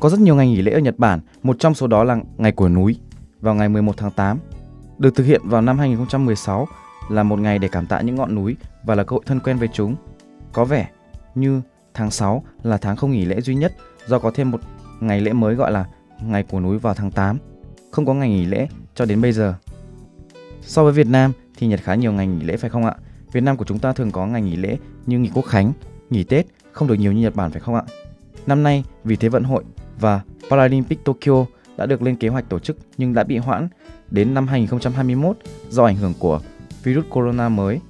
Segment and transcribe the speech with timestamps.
[0.00, 2.52] Có rất nhiều ngày nghỉ lễ ở Nhật Bản, một trong số đó là ngày
[2.52, 2.98] của núi
[3.40, 4.38] vào ngày 11 tháng 8.
[4.98, 6.68] Được thực hiện vào năm 2016
[7.10, 9.58] là một ngày để cảm tạ những ngọn núi và là cơ hội thân quen
[9.58, 9.96] với chúng.
[10.52, 10.88] Có vẻ
[11.34, 11.60] như
[11.94, 13.72] tháng 6 là tháng không nghỉ lễ duy nhất
[14.06, 14.60] do có thêm một
[15.00, 15.84] ngày lễ mới gọi là
[16.22, 17.38] ngày của núi vào tháng 8.
[17.90, 19.54] Không có ngày nghỉ lễ cho đến bây giờ.
[20.62, 22.94] So với Việt Nam thì Nhật khá nhiều ngày nghỉ lễ phải không ạ?
[23.32, 24.76] Việt Nam của chúng ta thường có ngày nghỉ lễ
[25.06, 25.72] như nghỉ quốc khánh,
[26.10, 27.82] nghỉ Tết không được nhiều như Nhật Bản phải không ạ?
[28.46, 29.64] Năm nay vì Thế vận hội
[30.00, 30.20] và
[30.50, 31.44] Paralympic Tokyo
[31.76, 33.68] đã được lên kế hoạch tổ chức nhưng đã bị hoãn
[34.10, 35.36] đến năm 2021
[35.70, 36.40] do ảnh hưởng của
[36.82, 37.80] virus corona mới.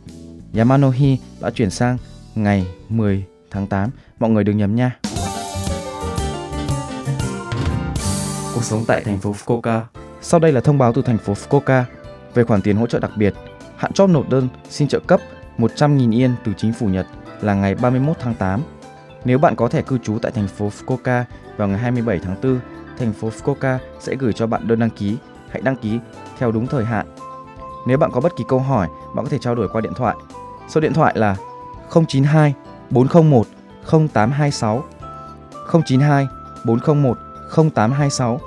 [0.54, 1.96] Yamanohi đã chuyển sang
[2.34, 4.98] ngày 10 tháng 8, mọi người đừng nhầm nha.
[8.54, 9.80] Cuộc sống tại thành phố Fukuoka.
[10.20, 11.82] Sau đây là thông báo từ thành phố Fukuoka
[12.34, 13.34] về khoản tiền hỗ trợ đặc biệt.
[13.76, 15.20] Hạn chót nộp đơn xin trợ cấp
[15.58, 17.06] 100.000 yên từ chính phủ Nhật
[17.40, 18.62] là ngày 31 tháng 8.
[19.24, 21.24] Nếu bạn có thẻ cư trú tại thành phố Fukuoka
[21.56, 22.60] vào ngày 27 tháng 4,
[22.98, 25.16] thành phố Fukuoka sẽ gửi cho bạn đơn đăng ký.
[25.50, 25.98] Hãy đăng ký
[26.38, 27.06] theo đúng thời hạn.
[27.86, 30.16] Nếu bạn có bất kỳ câu hỏi, bạn có thể trao đổi qua điện thoại.
[30.68, 31.36] Số điện thoại là
[32.08, 32.54] 092
[32.90, 33.46] 401
[33.90, 34.84] 0826
[35.86, 36.26] 092
[36.64, 37.18] 401
[37.56, 38.40] 0826.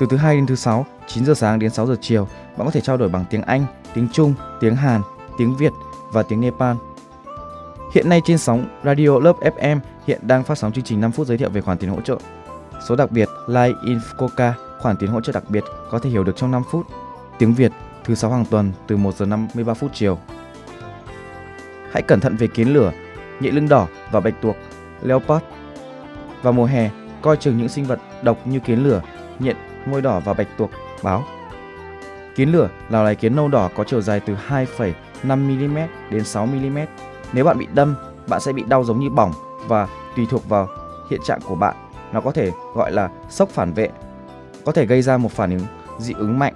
[0.00, 2.70] Từ thứ hai đến thứ sáu, 9 giờ sáng đến 6 giờ chiều, bạn có
[2.70, 5.02] thể trao đổi bằng tiếng Anh, tiếng Trung, tiếng Hàn,
[5.38, 5.72] tiếng Việt
[6.12, 6.76] và tiếng Nepal.
[7.94, 9.78] Hiện nay trên sóng Radio Love FM
[10.10, 12.18] hiện đang phát sóng chương trình 5 phút giới thiệu về khoản tiền hỗ trợ.
[12.88, 16.24] Số đặc biệt Live in Fukuoka, khoản tiền hỗ trợ đặc biệt có thể hiểu
[16.24, 16.86] được trong 5 phút.
[17.38, 17.72] Tiếng Việt
[18.04, 20.18] thứ sáu hàng tuần từ 1 giờ 53 phút chiều.
[21.92, 22.92] Hãy cẩn thận về kiến lửa,
[23.40, 24.56] nhện lưng đỏ và bạch tuộc,
[25.02, 25.44] leopard.
[26.42, 26.90] Vào mùa hè,
[27.22, 29.02] coi chừng những sinh vật độc như kiến lửa,
[29.38, 29.56] nhện,
[29.86, 30.70] môi đỏ và bạch tuộc,
[31.02, 31.24] báo.
[32.36, 36.86] Kiến lửa là loài kiến nâu đỏ có chiều dài từ 2,5mm đến 6mm.
[37.32, 37.94] Nếu bạn bị đâm,
[38.28, 39.32] bạn sẽ bị đau giống như bỏng
[39.66, 40.68] và tùy thuộc vào
[41.10, 41.76] hiện trạng của bạn,
[42.12, 43.90] nó có thể gọi là sốc phản vệ,
[44.64, 45.66] có thể gây ra một phản ứng
[45.98, 46.54] dị ứng mạnh.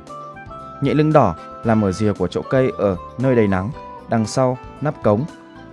[0.82, 1.34] Nhện lưng đỏ
[1.64, 3.70] là mở rìa của chậu cây ở nơi đầy nắng,
[4.08, 5.24] đằng sau nắp cống.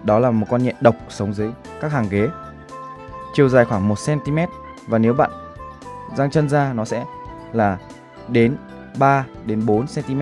[0.03, 2.29] Đó là một con nhện độc sống dưới các hàng ghế.
[3.33, 4.37] Chiều dài khoảng 1 cm
[4.87, 5.31] và nếu bạn
[6.15, 7.05] giang chân ra nó sẽ
[7.53, 7.77] là
[8.27, 8.55] đến
[8.99, 10.21] 3 đến 4 cm.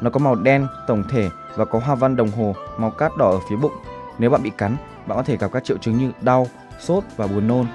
[0.00, 3.30] Nó có màu đen tổng thể và có hoa văn đồng hồ màu cát đỏ
[3.30, 3.72] ở phía bụng.
[4.18, 4.76] Nếu bạn bị cắn,
[5.06, 6.46] bạn có thể gặp các triệu chứng như đau,
[6.80, 7.66] sốt và buồn nôn.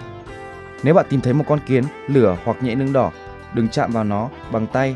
[0.84, 3.12] Nếu bạn tìm thấy một con kiến, lửa hoặc nhện lưng đỏ,
[3.54, 4.96] đừng chạm vào nó bằng tay,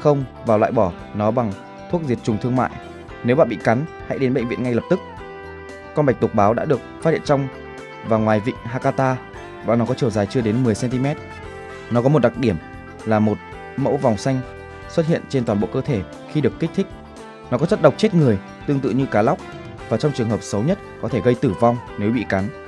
[0.00, 1.52] không và loại bỏ nó bằng
[1.90, 2.70] thuốc diệt trùng thương mại.
[3.24, 5.00] Nếu bạn bị cắn, hãy đến bệnh viện ngay lập tức.
[5.94, 7.48] Con bạch tuộc báo đã được phát hiện trong
[8.08, 9.16] và ngoài vịnh Hakata
[9.64, 11.06] và nó có chiều dài chưa đến 10 cm.
[11.90, 12.56] Nó có một đặc điểm
[13.04, 13.38] là một
[13.76, 14.40] mẫu vòng xanh
[14.88, 16.86] xuất hiện trên toàn bộ cơ thể khi được kích thích.
[17.50, 19.38] Nó có chất độc chết người tương tự như cá lóc
[19.88, 22.67] và trong trường hợp xấu nhất có thể gây tử vong nếu bị cắn.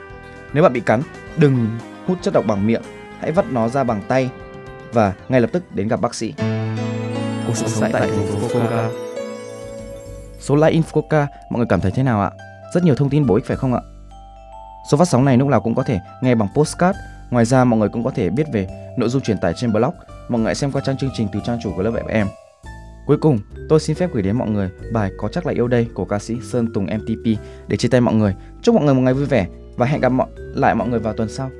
[0.53, 1.03] Nếu bạn bị cắn,
[1.37, 2.83] đừng hút chất độc bằng miệng,
[3.21, 4.31] hãy vắt nó ra bằng tay
[4.93, 6.34] và ngay lập tức đến gặp bác sĩ.
[7.47, 8.88] Cuộc sống tại thành phố Fukuoka.
[10.41, 12.31] Số like in Fukuoka mọi người cảm thấy thế nào ạ?
[12.75, 13.81] Rất nhiều thông tin bổ ích phải không ạ?
[14.91, 16.99] Số phát sóng này lúc nào cũng có thể nghe bằng postcard.
[17.31, 18.69] Ngoài ra mọi người cũng có thể biết về
[18.99, 19.94] nội dung truyền tải trên blog.
[20.28, 22.27] Mọi người hãy xem qua trang chương trình từ trang chủ của lớp FM.
[23.06, 23.38] Cuối cùng,
[23.69, 26.19] tôi xin phép gửi đến mọi người bài Có chắc là yêu đây của ca
[26.19, 28.34] sĩ Sơn Tùng MTP để chia tay mọi người.
[28.62, 29.47] Chúc mọi người một ngày vui vẻ
[29.81, 31.51] và hẹn gặp mọi lại mọi người vào tuần sau.